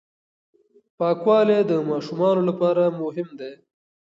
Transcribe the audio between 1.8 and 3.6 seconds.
ماشومانو لپاره مهم دی.